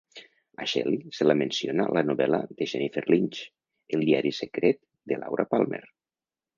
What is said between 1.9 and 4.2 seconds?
a la novel·la de Jennifer Lynch "El